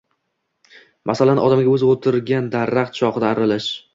Masalan, 1.09 1.41
odamga 1.49 1.69
o‘zi 1.75 1.91
o‘tirgan 1.95 2.47
daraxt 2.57 3.01
shoxini 3.03 3.31
arralash 3.31 3.71